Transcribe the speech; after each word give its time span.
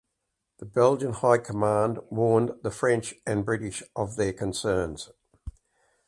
The 0.57 0.65
Belgian 0.65 1.13
High 1.13 1.37
Command 1.37 1.99
warned 2.09 2.63
the 2.63 2.71
French 2.71 3.13
and 3.27 3.45
British 3.45 3.83
of 3.95 4.15
their 4.15 4.33
concerns. 4.33 5.11